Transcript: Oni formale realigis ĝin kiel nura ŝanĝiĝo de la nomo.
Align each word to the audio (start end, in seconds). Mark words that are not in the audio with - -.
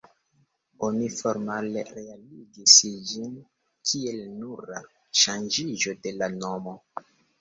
Oni 0.85 1.09
formale 1.17 1.83
realigis 1.97 2.73
ĝin 3.11 3.37
kiel 3.91 4.19
nura 4.41 4.83
ŝanĝiĝo 5.25 5.95
de 6.07 6.15
la 6.23 6.31
nomo. 6.41 6.75